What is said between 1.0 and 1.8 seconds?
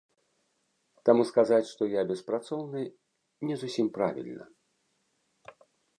Таму сказаць,